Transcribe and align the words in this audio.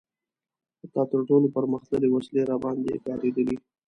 حتی 0.79 1.01
تر 1.11 1.19
ټولو 1.29 1.47
پرمختللې 1.55 2.09
وسلې 2.11 2.41
راباندې 2.51 3.01
کارېدلي. 3.05 3.55